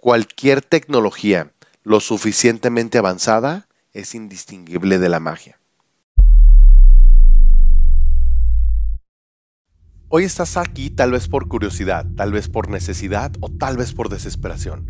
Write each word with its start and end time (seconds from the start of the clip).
Cualquier 0.00 0.62
tecnología 0.62 1.52
lo 1.82 1.98
suficientemente 1.98 2.98
avanzada 2.98 3.66
es 3.92 4.14
indistinguible 4.14 5.00
de 5.00 5.08
la 5.08 5.18
magia. 5.18 5.58
Hoy 10.08 10.22
estás 10.22 10.56
aquí 10.56 10.90
tal 10.90 11.10
vez 11.10 11.26
por 11.26 11.48
curiosidad, 11.48 12.06
tal 12.16 12.30
vez 12.30 12.48
por 12.48 12.68
necesidad 12.68 13.32
o 13.40 13.48
tal 13.48 13.76
vez 13.76 13.92
por 13.92 14.08
desesperación. 14.08 14.86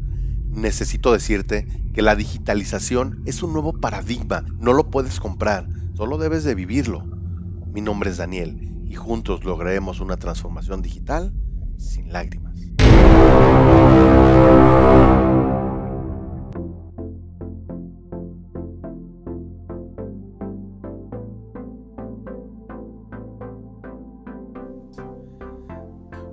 Necesito 0.51 1.11
decirte 1.11 1.67
que 1.95 2.03
la 2.03 2.15
digitalización 2.15 3.23
es 3.25 3.43
un 3.43 3.55
nuevo 3.55 3.81
paradigma, 3.81 4.45
no 4.59 4.75
lo 4.75 4.91
puedes 4.91 5.21
comprar, 5.21 5.67
solo 5.95 6.19
debes 6.19 6.45
de 6.45 6.55
vivirlo. 6.55 7.01
Mi 7.73 7.81
nombre 7.81 8.11
es 8.11 8.19
Daniel 8.19 8.85
y 8.85 8.95
juntos 8.95 9.43
lograremos 9.43 10.01
una 10.01 10.19
transformación 10.19 10.83
digital 10.83 11.33
sin 11.79 12.13
lágrimas. 12.13 12.59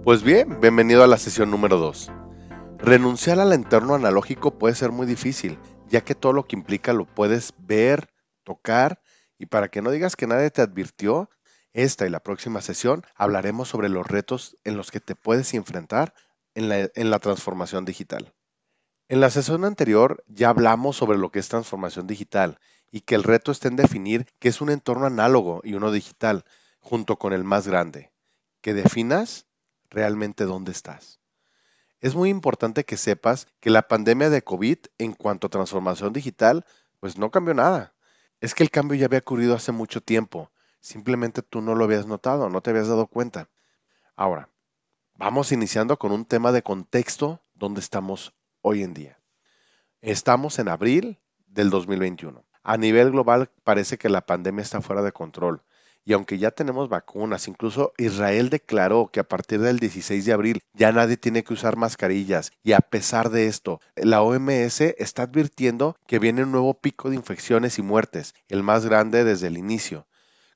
Pues 0.06 0.22
bien, 0.22 0.62
bienvenido 0.62 1.04
a 1.04 1.08
la 1.08 1.18
sesión 1.18 1.50
número 1.50 1.80
2. 1.80 2.12
Renunciar 2.78 3.40
al 3.40 3.54
entorno 3.54 3.96
analógico 3.96 4.56
puede 4.60 4.76
ser 4.76 4.92
muy 4.92 5.08
difícil, 5.08 5.58
ya 5.88 6.02
que 6.02 6.14
todo 6.14 6.32
lo 6.32 6.46
que 6.46 6.56
implica 6.56 6.94
lo 6.94 7.08
puedes 7.08 7.56
ver, 7.58 8.14
tocar, 8.44 9.02
y 9.40 9.48
para 9.48 9.70
que 9.70 9.82
no 9.82 9.90
digas 9.90 10.16
que 10.16 10.28
nadie 10.28 10.52
te 10.52 10.62
advirtió, 10.62 11.32
esta 11.74 12.06
y 12.06 12.12
la 12.12 12.20
próxima 12.20 12.62
sesión 12.62 13.02
hablaremos 13.16 13.68
sobre 13.68 13.90
los 13.90 14.06
retos 14.06 14.60
en 14.64 14.78
los 14.78 14.92
que 14.92 15.00
te 15.00 15.16
puedes 15.16 15.52
enfrentar 15.56 16.14
en 16.54 16.70
la, 16.70 17.20
transformación 17.20 17.84
digital. 17.84 18.32
En 19.10 19.22
la 19.22 19.32
sesión 19.32 19.66
anterior 19.66 20.24
ya 20.28 20.50
hablamos 20.50 20.96
sobre 20.98 21.18
lo 21.18 21.32
que 21.32 21.40
es 21.40 21.50
transformación 21.50 22.06
digital 22.06 22.60
y 22.92 23.02
que 23.02 23.16
el 23.16 23.24
reto 23.24 23.52
está 23.52 23.70
en 23.70 23.76
definir 23.76 24.28
qué 24.38 24.50
es 24.50 24.62
un 24.62 24.70
entorno 24.70 25.08
análogo 25.08 25.62
y 25.64 25.74
uno 25.74 25.92
digital, 25.92 26.46
junto 26.80 27.18
con 27.18 27.34
el 27.34 27.44
más 27.44 27.68
grande. 27.68 28.12
Que 28.62 28.76
definas 28.76 29.48
realmente 29.96 30.44
dónde 30.44 30.74
estás. 30.74 31.22
Es 32.02 32.14
muy 32.14 32.30
importante 32.30 32.84
que 32.84 32.98
sepas 32.98 33.48
que 33.62 33.70
la 33.70 33.88
pandemia 33.88 34.30
de 34.30 34.44
COVID 34.44 34.78
en 34.98 35.14
cuanto 35.14 35.48
a 35.48 35.50
transformación 35.50 36.12
digital, 36.14 36.66
pues 37.00 37.18
no 37.18 37.32
cambió 37.32 37.54
nada. 37.54 37.96
Es 38.42 38.54
que 38.54 38.64
el 38.64 38.70
cambio 38.70 38.98
ya 38.98 39.06
había 39.06 39.20
ocurrido 39.20 39.56
hace 39.56 39.72
mucho 39.72 40.02
tiempo. 40.02 40.52
Simplemente 40.82 41.42
tú 41.42 41.62
no 41.62 41.74
lo 41.74 41.86
habías 41.86 42.06
notado, 42.06 42.50
no 42.50 42.62
te 42.62 42.72
habías 42.72 42.90
dado 42.90 43.08
cuenta. 43.08 43.50
Ahora, 44.16 44.50
vamos 45.16 45.52
iniciando 45.52 45.98
con 45.98 46.12
un 46.12 46.26
tema 46.26 46.52
de 46.52 46.62
contexto 46.62 47.42
donde 47.54 47.80
estamos 47.80 48.36
hoy 48.62 48.84
en 48.84 48.94
día. 48.94 49.20
Estamos 50.02 50.60
en 50.60 50.68
abril 50.68 51.20
del 51.48 51.70
2021. 51.70 52.46
A 52.64 52.78
nivel 52.78 53.12
global 53.12 53.50
parece 53.64 53.98
que 53.98 54.10
la 54.10 54.26
pandemia 54.26 54.62
está 54.62 54.82
fuera 54.82 55.02
de 55.02 55.14
control. 55.14 55.64
Y 56.08 56.14
aunque 56.14 56.38
ya 56.38 56.52
tenemos 56.52 56.88
vacunas, 56.88 57.48
incluso 57.48 57.92
Israel 57.98 58.52
declaró 58.52 59.10
que 59.12 59.20
a 59.20 59.28
partir 59.28 59.60
del 59.60 59.80
16 59.80 60.24
de 60.24 60.34
abril 60.34 60.62
ya 60.74 60.92
nadie 60.92 61.18
tiene 61.18 61.44
que 61.44 61.54
usar 61.54 61.78
mascarillas. 61.78 62.52
Y 62.64 62.74
a 62.74 62.80
pesar 62.80 63.32
de 63.32 63.48
esto, 63.48 63.82
la 63.96 64.22
OMS 64.22 64.82
está 64.82 65.24
advirtiendo 65.24 65.98
que 66.06 66.20
viene 66.20 66.44
un 66.44 66.52
nuevo 66.52 66.76
pico 66.76 67.10
de 67.10 67.16
infecciones 67.16 67.80
y 67.80 67.82
muertes, 67.82 68.36
el 68.50 68.62
más 68.62 68.86
grande 68.86 69.24
desde 69.24 69.48
el 69.48 69.58
inicio. 69.58 70.08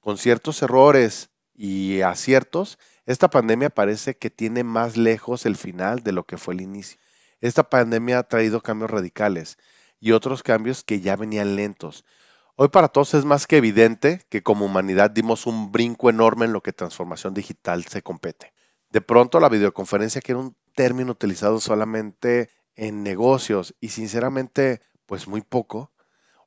Con 0.01 0.19
ciertos 0.19 0.61
errores 0.61 1.31
y 1.55 2.01
aciertos, 2.01 2.77
esta 3.07 3.31
pandemia 3.31 3.71
parece 3.71 4.15
que 4.15 4.29
tiene 4.29 4.63
más 4.63 4.97
lejos 4.97 5.47
el 5.47 5.55
final 5.55 6.03
de 6.03 6.11
lo 6.11 6.25
que 6.25 6.37
fue 6.37 6.53
el 6.53 6.61
inicio. 6.61 6.99
Esta 7.41 7.63
pandemia 7.63 8.19
ha 8.19 8.23
traído 8.27 8.61
cambios 8.61 8.91
radicales 8.91 9.57
y 9.99 10.11
otros 10.11 10.43
cambios 10.43 10.83
que 10.83 11.01
ya 11.01 11.15
venían 11.15 11.55
lentos, 11.55 12.05
Hoy 12.61 12.67
para 12.67 12.89
todos 12.89 13.13
es 13.13 13.23
más 13.23 13.47
que 13.47 13.55
evidente 13.55 14.21
que 14.27 14.43
como 14.43 14.65
humanidad 14.65 15.11
dimos 15.11 15.45
un 15.45 15.71
brinco 15.71 16.09
enorme 16.09 16.43
en 16.43 16.51
lo 16.51 16.61
que 16.61 16.73
transformación 16.73 17.33
digital 17.33 17.85
se 17.85 18.01
compete. 18.01 18.51
De 18.89 18.99
pronto 18.99 19.39
la 19.39 19.47
videoconferencia, 19.47 20.19
que 20.19 20.33
era 20.33 20.41
un 20.41 20.57
término 20.75 21.13
utilizado 21.13 21.61
solamente 21.61 22.49
en 22.75 23.01
negocios 23.01 23.75
y 23.79 23.87
sinceramente 23.87 24.81
pues 25.05 25.25
muy 25.25 25.39
poco, 25.39 25.93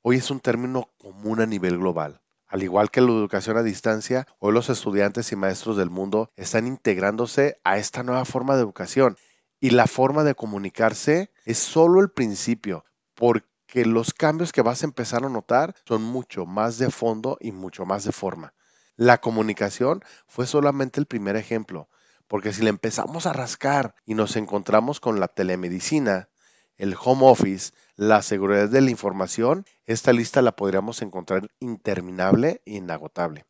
hoy 0.02 0.16
es 0.16 0.30
un 0.30 0.40
término 0.40 0.90
común 0.98 1.40
a 1.40 1.46
nivel 1.46 1.78
global. 1.78 2.20
Al 2.46 2.62
igual 2.62 2.90
que 2.90 3.00
la 3.00 3.06
educación 3.06 3.56
a 3.56 3.62
distancia, 3.62 4.26
hoy 4.38 4.52
los 4.52 4.68
estudiantes 4.68 5.32
y 5.32 5.36
maestros 5.36 5.78
del 5.78 5.88
mundo 5.88 6.30
están 6.36 6.66
integrándose 6.66 7.58
a 7.64 7.78
esta 7.78 8.02
nueva 8.02 8.26
forma 8.26 8.54
de 8.54 8.60
educación 8.60 9.16
y 9.60 9.70
la 9.70 9.86
forma 9.86 10.24
de 10.24 10.34
comunicarse 10.34 11.30
es 11.46 11.56
solo 11.56 12.02
el 12.02 12.10
principio, 12.10 12.84
porque 13.14 13.51
que 13.72 13.86
los 13.86 14.12
cambios 14.12 14.52
que 14.52 14.60
vas 14.60 14.82
a 14.82 14.86
empezar 14.86 15.24
a 15.24 15.30
notar 15.30 15.74
son 15.88 16.02
mucho 16.02 16.44
más 16.44 16.76
de 16.76 16.90
fondo 16.90 17.38
y 17.40 17.52
mucho 17.52 17.86
más 17.86 18.04
de 18.04 18.12
forma. 18.12 18.52
La 18.96 19.22
comunicación 19.22 20.02
fue 20.26 20.46
solamente 20.46 21.00
el 21.00 21.06
primer 21.06 21.36
ejemplo, 21.36 21.88
porque 22.28 22.52
si 22.52 22.62
le 22.62 22.68
empezamos 22.68 23.24
a 23.24 23.32
rascar 23.32 23.94
y 24.04 24.12
nos 24.12 24.36
encontramos 24.36 25.00
con 25.00 25.20
la 25.20 25.28
telemedicina, 25.28 26.28
el 26.76 26.94
home 27.02 27.22
office, 27.24 27.72
la 27.96 28.20
seguridad 28.20 28.68
de 28.68 28.82
la 28.82 28.90
información, 28.90 29.64
esta 29.86 30.12
lista 30.12 30.42
la 30.42 30.54
podríamos 30.54 31.00
encontrar 31.00 31.48
interminable 31.58 32.60
e 32.66 32.74
inagotable. 32.74 33.46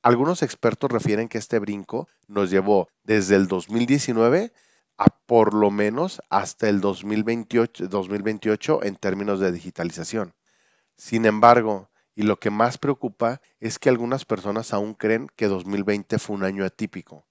Algunos 0.00 0.42
expertos 0.42 0.90
refieren 0.90 1.28
que 1.28 1.36
este 1.36 1.58
brinco 1.58 2.08
nos 2.28 2.48
llevó 2.48 2.88
desde 3.02 3.36
el 3.36 3.46
2019 3.46 4.54
por 5.26 5.54
lo 5.54 5.70
menos 5.70 6.20
hasta 6.28 6.68
el 6.68 6.80
2028, 6.80 7.88
2028 7.88 8.84
en 8.84 8.96
términos 8.96 9.40
de 9.40 9.52
digitalización. 9.52 10.34
Sin 10.96 11.24
embargo, 11.24 11.88
y 12.14 12.22
lo 12.22 12.38
que 12.38 12.50
más 12.50 12.78
preocupa 12.78 13.40
es 13.60 13.78
que 13.78 13.88
algunas 13.88 14.24
personas 14.24 14.74
aún 14.74 14.94
creen 14.94 15.28
que 15.36 15.46
2020 15.46 16.18
fue 16.18 16.36
un 16.36 16.44
año 16.44 16.64
atípico 16.64 17.26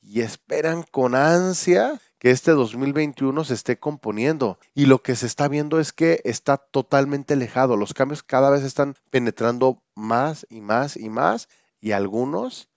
y 0.00 0.20
esperan 0.20 0.82
con 0.90 1.14
ansia 1.14 2.00
que 2.18 2.30
este 2.30 2.52
2021 2.52 3.44
se 3.44 3.54
esté 3.54 3.78
componiendo. 3.78 4.58
Y 4.74 4.86
lo 4.86 5.02
que 5.02 5.16
se 5.16 5.26
está 5.26 5.48
viendo 5.48 5.80
es 5.80 5.92
que 5.92 6.20
está 6.24 6.56
totalmente 6.56 7.34
alejado. 7.34 7.76
Los 7.76 7.94
cambios 7.94 8.22
cada 8.22 8.50
vez 8.50 8.62
están 8.62 8.94
penetrando 9.10 9.82
más 9.94 10.46
y 10.50 10.60
más 10.60 10.96
y 10.96 11.08
más 11.08 11.48
y 11.80 11.92
algunos 11.92 12.70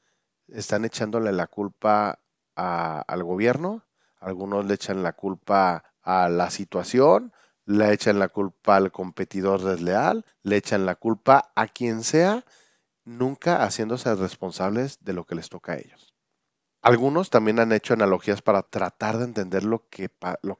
están 0.47 0.85
echándole 0.85 1.31
la 1.31 1.47
culpa 1.47 2.19
al 2.55 3.23
gobierno, 3.23 3.83
algunos 4.23 4.66
le 4.66 4.73
echan 4.75 5.03
la 5.03 5.13
culpa 5.13 5.84
a 6.01 6.29
la 6.29 6.50
situación, 6.50 7.34
le 7.66 7.94
echan 7.94 8.19
la 8.19 8.29
culpa 8.29 8.78
al 8.78 8.91
competidor 8.91 9.63
desleal, 9.63 10.25
le 10.44 10.57
echan 10.57 10.85
la 10.85 10.95
culpa 10.95 11.51
a 11.56 11.67
quien 11.67 12.03
sea, 12.03 12.45
nunca 13.06 13.63
haciéndose 13.63 14.13
responsables 14.16 15.03
de 15.03 15.13
lo 15.13 15.25
que 15.25 15.35
les 15.35 15.50
toca 15.50 15.73
a 15.73 15.78
ellos. 15.78 16.13
Algunos 16.81 17.29
también 17.29 17.59
han 17.59 17.72
hecho 17.72 17.94
analogías 17.94 18.41
para 18.41 18.63
tratar 18.63 19.17
de 19.17 19.25
entender 19.25 19.63
lo 19.63 19.88
que, 19.89 20.09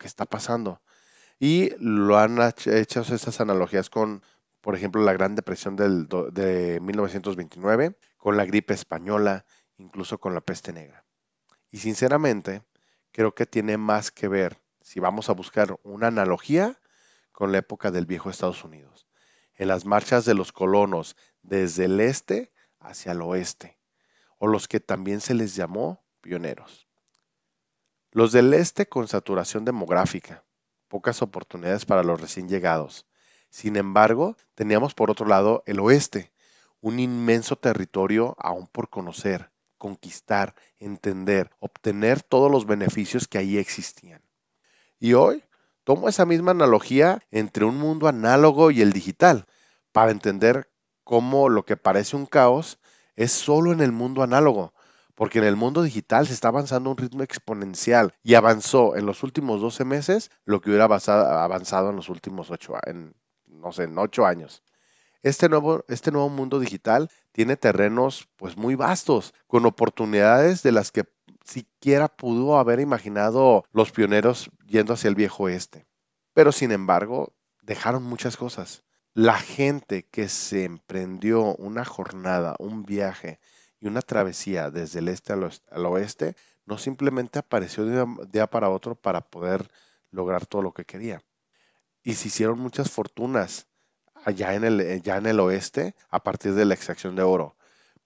está 0.04 0.26
pasando. 0.26 0.82
Y 1.40 1.72
lo 1.80 2.18
han 2.18 2.40
hecho 2.66 3.02
esas 3.02 3.42
analogías 3.42 3.90
con, 3.90 4.24
por 4.62 4.76
ejemplo, 4.76 5.04
la 5.04 5.14
Gran 5.14 5.36
Depresión 5.36 5.76
de 5.76 6.80
1929, 6.82 7.98
con 8.18 8.38
la 8.38 8.46
gripe 8.46 8.74
española, 8.74 9.46
incluso 9.78 10.18
con 10.18 10.34
la 10.34 10.40
peste 10.40 10.72
negra. 10.72 11.04
Y 11.72 11.80
sinceramente, 11.80 12.64
creo 13.14 13.34
que 13.34 13.46
tiene 13.46 13.78
más 13.78 14.12
que 14.12 14.28
ver, 14.28 14.60
si 14.82 15.00
vamos 15.00 15.30
a 15.30 15.34
buscar 15.34 15.80
una 15.84 16.08
analogía, 16.08 16.78
con 17.32 17.52
la 17.52 17.60
época 17.60 17.90
del 17.92 18.06
viejo 18.06 18.30
Estados 18.30 18.64
Unidos, 18.64 19.08
en 19.56 19.68
las 19.68 19.86
marchas 19.86 20.26
de 20.26 20.34
los 20.34 20.52
colonos 20.52 21.16
desde 21.42 21.86
el 21.86 22.00
este 22.00 22.52
hacia 22.80 23.14
el 23.14 23.22
oeste, 23.22 23.80
o 24.38 24.48
los 24.48 24.68
que 24.68 24.80
también 24.80 25.22
se 25.22 25.34
les 25.34 25.56
llamó 25.56 26.04
pioneros. 26.22 26.88
Los 28.12 28.32
del 28.32 28.54
este 28.54 28.88
con 28.88 29.08
saturación 29.08 29.66
demográfica, 29.66 30.44
pocas 30.88 31.22
oportunidades 31.22 31.86
para 31.86 32.04
los 32.04 32.22
recién 32.22 32.48
llegados. 32.48 33.08
Sin 33.50 33.76
embargo, 33.76 34.38
teníamos 34.54 34.94
por 34.94 35.10
otro 35.10 35.26
lado 35.26 35.64
el 35.66 35.80
oeste, 35.80 36.32
un 36.82 37.00
inmenso 37.00 37.56
territorio 37.56 38.36
aún 38.38 38.68
por 38.68 38.90
conocer, 38.90 39.53
conquistar, 39.84 40.56
entender, 40.80 41.52
obtener 41.60 42.24
todos 42.24 42.50
los 42.50 42.66
beneficios 42.66 43.28
que 43.28 43.38
ahí 43.38 43.58
existían. 43.58 44.22
Y 44.98 45.12
hoy 45.12 45.44
tomo 45.84 46.08
esa 46.08 46.26
misma 46.26 46.52
analogía 46.52 47.22
entre 47.32 47.66
un 47.66 47.78
mundo 47.78 48.08
análogo 48.08 48.72
y 48.72 48.80
el 48.80 48.94
digital 48.94 49.46
para 49.92 50.12
entender 50.12 50.72
cómo 51.04 51.50
lo 51.50 51.66
que 51.66 51.76
parece 51.76 52.16
un 52.16 52.26
caos 52.26 52.80
es 53.18 53.34
solo 53.34 53.74
en 53.74 53.82
el 53.82 53.92
mundo 53.92 54.24
análogo, 54.24 54.74
porque 55.16 55.40
en 55.40 55.44
el 55.44 55.58
mundo 55.58 55.82
digital 55.82 56.28
se 56.28 56.34
está 56.34 56.48
avanzando 56.48 56.90
a 56.90 56.94
un 56.94 56.98
ritmo 56.98 57.22
exponencial 57.22 58.14
y 58.24 58.36
avanzó 58.36 58.96
en 58.96 59.06
los 59.06 59.22
últimos 59.22 59.60
12 59.60 59.84
meses 59.84 60.32
lo 60.46 60.62
que 60.62 60.70
hubiera 60.70 60.86
avanzado 60.86 61.90
en 61.90 61.98
los 61.98 62.08
últimos 62.08 62.50
8, 62.50 62.74
en, 62.86 63.14
no 63.48 63.74
sé, 63.74 63.84
en 63.84 63.98
8 63.98 64.26
años. 64.26 64.64
Este 65.24 65.48
nuevo, 65.48 65.86
este 65.88 66.12
nuevo 66.12 66.28
mundo 66.28 66.60
digital 66.60 67.10
tiene 67.32 67.56
terrenos 67.56 68.28
pues 68.36 68.58
muy 68.58 68.76
vastos, 68.76 69.34
con 69.48 69.66
oportunidades 69.66 70.64
de 70.64 70.74
las 70.74 70.92
que 70.92 71.06
siquiera 71.46 72.10
pudo 72.10 72.58
haber 72.58 72.82
imaginado 72.82 73.64
los 73.72 73.92
pioneros 73.92 74.52
yendo 74.68 74.94
hacia 74.94 75.08
el 75.08 75.16
viejo 75.16 75.44
oeste. 75.44 75.88
pero 76.34 76.52
sin 76.52 76.72
embargo 76.72 77.34
dejaron 77.62 78.04
muchas 78.04 78.36
cosas. 78.36 78.84
La 79.14 79.38
gente 79.38 80.08
que 80.12 80.28
se 80.28 80.66
emprendió 80.66 81.56
una 81.56 81.86
jornada, 81.86 82.56
un 82.60 82.84
viaje 82.84 83.40
y 83.80 83.88
una 83.88 84.02
travesía 84.02 84.72
desde 84.72 85.00
el 85.00 85.08
este 85.08 85.32
al, 85.34 85.86
oeste, 85.86 86.36
no 86.66 86.78
simplemente 86.78 87.40
apareció 87.40 87.86
de 87.86 88.04
un 88.04 88.30
día 88.30 88.48
para 88.48 88.70
otro 88.70 88.96
para 88.96 89.22
poder 89.22 89.70
lograr 90.12 90.46
todo 90.48 90.62
lo 90.64 90.74
que 90.74 90.86
quería. 90.86 91.24
Y 92.04 92.16
se 92.16 92.28
hicieron 92.28 92.60
muchas 92.60 92.92
fortunas 92.92 93.68
allá 94.26 94.54
en 94.54 94.64
el, 94.64 95.02
ya 95.02 95.18
en 95.18 95.26
el 95.26 95.40
oeste 95.40 95.96
a 96.10 96.24
partir 96.24 96.54
de 96.54 96.66
la 96.66 96.74
extracción 96.74 97.16
de 97.16 97.24
oro. 97.24 97.56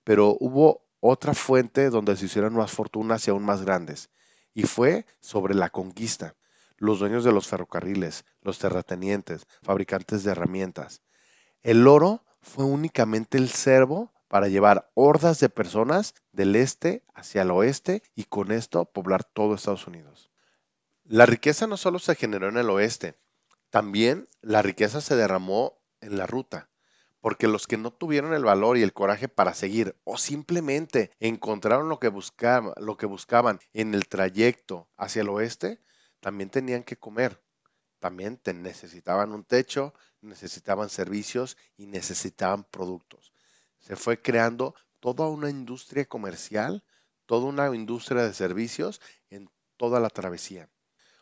Pero 0.04 0.38
hubo 0.40 0.88
otra 1.00 1.34
fuente 1.34 1.90
donde 1.90 2.16
se 2.16 2.26
hicieron 2.26 2.54
más 2.54 2.72
fortunas 2.72 3.28
y 3.28 3.32
aún 3.32 3.44
más 3.44 3.64
grandes, 3.64 4.10
y 4.54 4.64
fue 4.64 5.06
sobre 5.20 5.54
la 5.54 5.70
conquista 5.70 6.36
los 6.78 7.00
dueños 7.00 7.24
de 7.24 7.32
los 7.32 7.48
ferrocarriles, 7.48 8.26
los 8.42 8.60
terratenientes, 8.60 9.48
fabricantes 9.64 10.24
de 10.24 10.32
herramientas. 10.32 11.02
El 11.64 11.88
oro 11.88 12.24
fue 12.42 12.66
únicamente 12.66 13.38
el 13.38 13.50
servo 13.50 14.14
para 14.28 14.48
llevar 14.48 14.92
hordas 14.94 15.40
de 15.40 15.50
personas 15.50 16.14
del 16.32 16.56
este 16.56 17.04
hacia 17.14 17.42
el 17.42 17.52
oeste 17.52 18.04
y 18.16 18.26
con 18.26 18.52
esto 18.52 18.86
poblar 18.86 19.24
todo 19.24 19.56
Estados 19.56 19.88
Unidos. 19.88 20.30
La 21.04 21.26
riqueza 21.26 21.68
no 21.68 21.78
solo 21.78 22.00
se 22.00 22.16
generó 22.16 22.50
en 22.50 22.58
el 22.58 22.70
oeste, 22.70 23.18
también 23.70 24.28
la 24.42 24.62
riqueza 24.62 25.02
se 25.02 25.16
derramó 25.16 25.77
en 26.02 26.18
la 26.18 26.28
ruta, 26.28 26.70
porque 27.22 27.48
los 27.48 27.68
que 27.68 27.78
no 27.78 27.92
tuvieron 27.92 28.34
el 28.34 28.44
valor 28.44 28.78
y 28.78 28.84
el 28.84 28.94
coraje 28.94 29.28
para 29.28 29.54
seguir 29.54 29.96
o 30.04 30.18
simplemente 30.18 31.12
encontraron 31.20 31.90
lo 31.90 32.00
que 32.00 32.10
buscaban, 32.10 32.74
lo 32.78 32.98
que 32.98 33.06
buscaban 33.06 33.60
en 33.74 33.94
el 33.94 34.08
trayecto 34.08 34.88
hacia 34.98 35.22
el 35.22 35.30
oeste, 35.30 35.82
también 36.20 36.50
tenían 36.50 36.84
que 36.84 36.98
comer, 36.98 37.42
también 38.00 38.40
necesitaban 38.46 39.32
un 39.32 39.44
techo, 39.44 39.94
necesitaban 40.22 40.90
servicios 40.90 41.58
y 41.76 41.88
necesitaban 41.88 42.64
productos. 42.64 43.34
Se 43.80 43.96
fue 43.96 44.22
creando 44.22 44.76
toda 45.00 45.28
una 45.28 45.50
industria 45.50 46.06
comercial, 46.06 46.84
toda 47.26 47.46
una 47.48 47.74
industria 47.76 48.24
de 48.24 48.34
servicios 48.34 49.02
en 49.30 49.50
toda 49.78 50.00
la 50.00 50.10
travesía. 50.10 50.70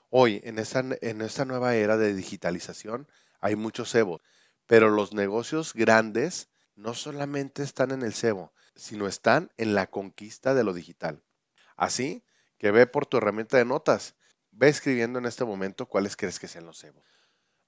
Hoy, 0.09 0.41
en 0.43 0.59
esta, 0.59 0.83
en 1.01 1.21
esta 1.21 1.45
nueva 1.45 1.75
era 1.75 1.97
de 1.97 2.13
digitalización, 2.13 3.07
hay 3.41 3.55
muchos 3.55 3.91
cebos, 3.91 4.21
pero 4.67 4.89
los 4.89 5.13
negocios 5.13 5.73
grandes 5.73 6.49
no 6.75 6.93
solamente 6.93 7.63
están 7.63 7.91
en 7.91 8.01
el 8.01 8.13
cebo, 8.13 8.53
sino 8.75 9.07
están 9.07 9.51
en 9.57 9.75
la 9.75 9.87
conquista 9.87 10.53
de 10.53 10.63
lo 10.63 10.73
digital. 10.73 11.23
Así 11.75 12.23
que 12.57 12.71
ve 12.71 12.87
por 12.87 13.05
tu 13.05 13.17
herramienta 13.17 13.57
de 13.57 13.65
notas 13.65 14.15
Ve 14.57 14.69
escribiendo 14.69 15.19
en 15.19 15.25
este 15.25 15.43
momento 15.43 15.85
cuáles 15.85 16.15
crees 16.15 16.39
que 16.39 16.47
sean 16.47 16.65
los 16.65 16.79
cebos. 16.79 17.03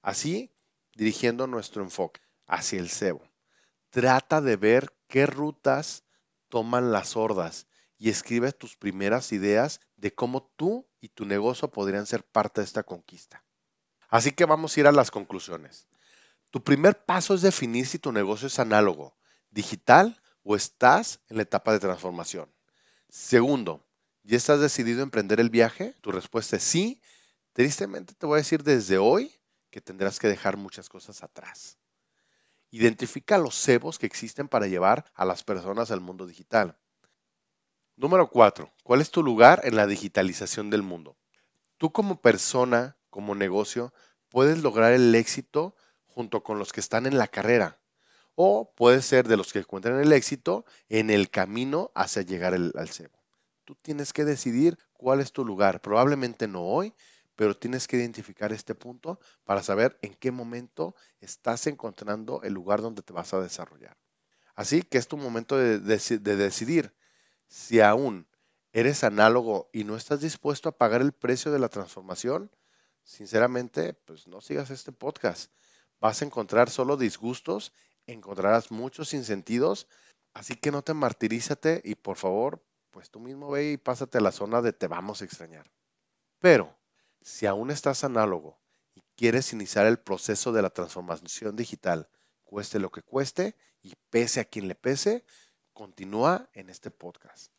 Así, 0.00 0.54
dirigiendo 0.94 1.46
nuestro 1.46 1.82
enfoque 1.82 2.22
hacia 2.46 2.78
el 2.78 2.88
cebo. 2.88 3.22
Trata 3.90 4.40
de 4.40 4.56
ver 4.56 4.96
qué 5.06 5.26
rutas 5.26 6.04
toman 6.48 6.90
las 6.90 7.14
hordas 7.14 7.66
y 7.98 8.08
escribe 8.08 8.52
tus 8.52 8.76
primeras 8.76 9.32
ideas 9.32 9.80
de 9.96 10.14
cómo 10.14 10.50
tú 10.56 10.88
y 10.98 11.10
tu 11.10 11.26
negocio 11.26 11.68
podrían 11.68 12.06
ser 12.06 12.24
parte 12.24 12.62
de 12.62 12.64
esta 12.64 12.84
conquista. 12.84 13.44
Así 14.08 14.32
que 14.32 14.46
vamos 14.46 14.74
a 14.74 14.80
ir 14.80 14.86
a 14.86 14.92
las 14.92 15.10
conclusiones. 15.10 15.88
Tu 16.50 16.62
primer 16.62 17.04
paso 17.04 17.34
es 17.34 17.42
definir 17.42 17.86
si 17.86 17.98
tu 17.98 18.12
negocio 18.12 18.46
es 18.46 18.58
análogo, 18.58 19.16
digital 19.50 20.20
o 20.42 20.56
estás 20.56 21.20
en 21.28 21.36
la 21.36 21.42
etapa 21.42 21.72
de 21.72 21.80
transformación. 21.80 22.50
Segundo, 23.08 23.84
¿Ya 24.28 24.36
estás 24.36 24.60
decidido 24.60 25.00
a 25.00 25.04
emprender 25.04 25.40
el 25.40 25.48
viaje? 25.48 25.94
Tu 26.02 26.12
respuesta 26.12 26.56
es 26.56 26.62
sí. 26.62 27.00
Tristemente 27.54 28.12
te 28.12 28.26
voy 28.26 28.34
a 28.34 28.42
decir 28.44 28.62
desde 28.62 28.98
hoy 28.98 29.34
que 29.70 29.80
tendrás 29.80 30.18
que 30.18 30.28
dejar 30.28 30.58
muchas 30.58 30.90
cosas 30.90 31.22
atrás. 31.22 31.78
Identifica 32.70 33.38
los 33.38 33.54
cebos 33.54 33.98
que 33.98 34.04
existen 34.04 34.46
para 34.46 34.66
llevar 34.66 35.06
a 35.14 35.24
las 35.24 35.44
personas 35.44 35.90
al 35.90 36.02
mundo 36.02 36.26
digital. 36.26 36.76
Número 37.96 38.28
4. 38.28 38.70
¿Cuál 38.82 39.00
es 39.00 39.10
tu 39.10 39.22
lugar 39.22 39.62
en 39.64 39.76
la 39.76 39.86
digitalización 39.86 40.68
del 40.68 40.82
mundo? 40.82 41.16
Tú 41.78 41.90
como 41.90 42.20
persona, 42.20 42.98
como 43.08 43.34
negocio, 43.34 43.94
puedes 44.28 44.62
lograr 44.62 44.92
el 44.92 45.14
éxito 45.14 45.74
junto 46.18 46.42
con 46.42 46.58
los 46.58 46.72
que 46.72 46.80
están 46.80 47.06
en 47.06 47.16
la 47.16 47.28
carrera. 47.28 47.78
O 48.34 48.74
puedes 48.74 49.04
ser 49.04 49.28
de 49.28 49.36
los 49.36 49.52
que 49.52 49.60
encuentran 49.60 50.00
el 50.00 50.12
éxito 50.12 50.64
en 50.88 51.10
el 51.10 51.30
camino 51.30 51.92
hacia 51.94 52.22
llegar 52.22 52.54
al 52.54 52.88
cebo. 52.88 53.16
Tú 53.64 53.76
tienes 53.76 54.12
que 54.12 54.24
decidir 54.24 54.76
cuál 54.94 55.20
es 55.20 55.30
tu 55.30 55.44
lugar. 55.44 55.80
Probablemente 55.80 56.48
no 56.48 56.64
hoy, 56.64 56.92
pero 57.36 57.56
tienes 57.56 57.86
que 57.86 57.98
identificar 57.98 58.52
este 58.52 58.74
punto 58.74 59.20
para 59.44 59.62
saber 59.62 59.96
en 60.02 60.12
qué 60.12 60.32
momento 60.32 60.96
estás 61.20 61.68
encontrando 61.68 62.42
el 62.42 62.52
lugar 62.52 62.82
donde 62.82 63.02
te 63.02 63.12
vas 63.12 63.32
a 63.32 63.40
desarrollar. 63.40 63.96
Así 64.56 64.82
que 64.82 64.98
es 64.98 65.06
tu 65.06 65.18
momento 65.18 65.56
de, 65.56 65.78
decidir 65.78 66.92
si 67.46 67.80
aún 67.80 68.26
eres 68.72 69.04
análogo 69.04 69.70
y 69.72 69.84
no 69.84 69.94
estás 69.94 70.20
dispuesto 70.20 70.68
a 70.68 70.76
pagar 70.78 71.00
el 71.00 71.12
precio 71.12 71.52
de 71.52 71.60
la 71.60 71.68
transformación. 71.68 72.50
Sinceramente, 73.04 73.94
pues 73.94 74.26
no 74.26 74.40
sigas 74.40 74.70
este 74.70 74.90
podcast. 74.90 75.52
Vas 76.00 76.22
a 76.22 76.24
encontrar 76.24 76.70
solo 76.70 76.96
disgustos, 76.96 77.72
encontrarás 78.06 78.70
muchos 78.70 79.08
sinsentidos, 79.08 79.88
así 80.32 80.54
que 80.54 80.70
no 80.70 80.82
te 80.82 80.94
martirízate 80.94 81.82
y 81.84 81.94
por 81.94 82.16
favor 82.16 82.64
pues 82.90 83.10
tú 83.10 83.20
mismo 83.20 83.50
ve 83.50 83.72
y 83.72 83.76
pásate 83.76 84.18
a 84.18 84.20
la 84.20 84.32
zona 84.32 84.62
de 84.62 84.72
te 84.72 84.88
vamos 84.88 85.20
a 85.20 85.24
extrañar. 85.24 85.70
Pero 86.38 86.76
si 87.20 87.46
aún 87.46 87.70
estás 87.70 88.04
análogo 88.04 88.58
y 88.94 89.02
quieres 89.16 89.52
iniciar 89.52 89.86
el 89.86 89.98
proceso 89.98 90.52
de 90.52 90.62
la 90.62 90.70
transformación 90.70 91.56
digital, 91.56 92.08
cueste 92.44 92.78
lo 92.78 92.90
que 92.90 93.02
cueste 93.02 93.56
y 93.82 93.94
pese 94.10 94.40
a 94.40 94.44
quien 94.44 94.68
le 94.68 94.74
pese, 94.74 95.24
continúa 95.72 96.48
en 96.54 96.70
este 96.70 96.90
podcast. 96.90 97.52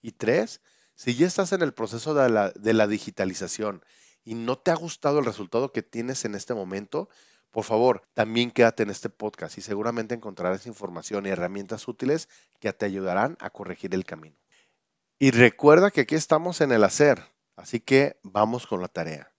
Y 0.00 0.12
tres, 0.12 0.62
si 0.94 1.14
ya 1.14 1.26
estás 1.26 1.52
en 1.52 1.62
el 1.62 1.74
proceso 1.74 2.14
de 2.14 2.28
la, 2.28 2.50
de 2.50 2.72
la 2.72 2.86
digitalización 2.86 3.84
y 4.24 4.34
no 4.34 4.58
te 4.58 4.70
ha 4.70 4.76
gustado 4.76 5.18
el 5.18 5.24
resultado 5.24 5.72
que 5.72 5.82
tienes 5.82 6.24
en 6.24 6.34
este 6.34 6.54
momento, 6.54 7.08
por 7.52 7.64
favor, 7.64 8.02
también 8.14 8.50
quédate 8.50 8.82
en 8.82 8.90
este 8.90 9.10
podcast 9.10 9.58
y 9.58 9.60
seguramente 9.60 10.14
encontrarás 10.14 10.66
información 10.66 11.26
y 11.26 11.28
herramientas 11.28 11.86
útiles 11.86 12.28
que 12.58 12.72
te 12.72 12.86
ayudarán 12.86 13.36
a 13.40 13.50
corregir 13.50 13.94
el 13.94 14.06
camino. 14.06 14.36
Y 15.18 15.30
recuerda 15.30 15.90
que 15.90 16.00
aquí 16.00 16.14
estamos 16.14 16.62
en 16.62 16.72
el 16.72 16.82
hacer, 16.82 17.22
así 17.54 17.78
que 17.78 18.18
vamos 18.22 18.66
con 18.66 18.80
la 18.80 18.88
tarea. 18.88 19.32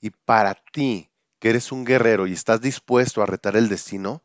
Y 0.00 0.10
para 0.10 0.54
ti, 0.54 1.10
que 1.40 1.50
eres 1.50 1.72
un 1.72 1.84
guerrero 1.84 2.28
y 2.28 2.32
estás 2.32 2.60
dispuesto 2.60 3.20
a 3.20 3.26
retar 3.26 3.56
el 3.56 3.68
destino, 3.68 4.22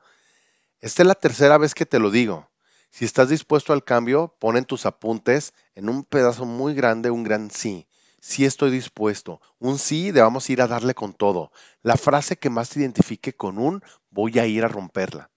esta 0.79 1.01
es 1.01 1.07
la 1.07 1.15
tercera 1.15 1.57
vez 1.57 1.73
que 1.73 1.87
te 1.87 1.97
lo 1.97 2.11
digo. 2.11 2.51
Si 2.91 3.05
estás 3.05 3.29
dispuesto 3.29 3.73
al 3.73 3.83
cambio, 3.83 4.35
pon 4.39 4.55
en 4.55 4.65
tus 4.65 4.85
apuntes 4.85 5.55
en 5.73 5.89
un 5.89 6.03
pedazo 6.03 6.45
muy 6.45 6.75
grande 6.75 7.09
un 7.09 7.23
gran 7.23 7.49
sí. 7.49 7.87
Sí 8.23 8.45
estoy 8.45 8.69
dispuesto. 8.69 9.41
Un 9.57 9.79
sí 9.79 10.11
de 10.11 10.21
vamos 10.21 10.47
a 10.47 10.51
ir 10.51 10.61
a 10.61 10.67
darle 10.67 10.93
con 10.93 11.13
todo. 11.13 11.51
La 11.81 11.97
frase 11.97 12.37
que 12.37 12.51
más 12.51 12.69
te 12.69 12.79
identifique 12.79 13.33
con 13.33 13.57
un 13.57 13.81
voy 14.11 14.37
a 14.37 14.45
ir 14.45 14.63
a 14.63 14.67
romperla. 14.67 15.31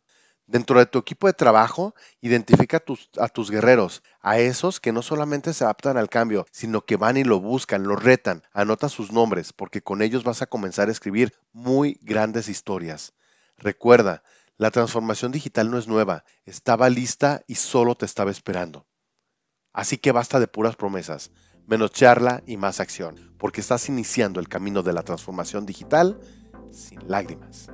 Dentro 0.46 0.78
de 0.78 0.84
tu 0.84 0.98
equipo 0.98 1.26
de 1.26 1.32
trabajo, 1.32 1.94
identifica 2.20 2.82
a 3.18 3.28
tus, 3.28 3.50
guerreros, 3.50 4.02
a 4.20 4.38
esos 4.38 4.80
que 4.80 4.92
no 4.92 5.00
solamente 5.00 5.54
se 5.54 5.64
adaptan 5.64 5.96
al 5.96 6.10
cambio, 6.10 6.44
sino 6.52 6.84
que 6.84 6.96
van 6.96 7.16
y 7.16 7.24
lo 7.24 7.40
buscan, 7.40 7.84
lo 7.84 7.96
retan. 7.96 8.42
Anota 8.52 8.90
sus 8.90 9.10
nombres, 9.10 9.54
porque 9.54 9.80
con 9.80 10.02
ellos 10.02 10.22
vas 10.22 10.42
a 10.42 10.46
comenzar 10.46 10.88
a 10.88 10.92
escribir 10.92 11.32
muy 11.52 11.98
grandes 12.02 12.50
historias. 12.50 13.14
Recuerda, 13.56 14.22
la 14.58 14.70
transformación 14.70 15.32
digital 15.32 15.70
no 15.70 15.78
es 15.78 15.88
nueva, 15.88 16.24
estaba 16.44 16.90
lista 16.90 17.42
y 17.46 17.54
solo 17.54 17.94
te 17.94 18.04
estaba 18.04 18.30
esperando. 18.30 18.86
Así 19.72 19.96
que 19.96 20.12
basta 20.12 20.38
de 20.38 20.48
puras 20.48 20.76
promesas, 20.76 21.30
menos 21.66 21.92
charla 21.92 22.42
y 22.46 22.56
más 22.56 22.80
acción, 22.80 23.34
porque 23.38 23.60
estás 23.60 23.88
iniciando 23.88 24.40
el 24.40 24.48
camino 24.48 24.82
de 24.82 24.92
la 24.92 25.02
transformación 25.02 25.66
digital 25.66 26.20
sin 26.70 27.08
lágrimas. 27.08 27.70